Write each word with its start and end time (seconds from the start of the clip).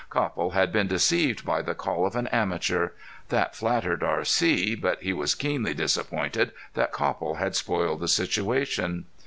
Copple 0.09 0.49
had 0.53 0.73
been 0.73 0.87
deceived 0.87 1.45
by 1.45 1.61
the 1.61 1.75
call 1.75 2.07
of 2.07 2.15
an 2.15 2.25
amateur. 2.29 2.89
That 3.29 3.55
flattered 3.55 4.01
R.C., 4.01 4.73
but 4.73 4.99
he 5.03 5.13
was 5.13 5.35
keenly 5.35 5.75
disappointed 5.75 6.53
that 6.73 6.91
Copple 6.91 7.35
had 7.35 7.55
spoiled 7.55 7.99
the 7.99 8.07
situation. 8.07 9.05